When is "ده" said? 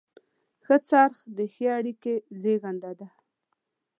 2.99-3.07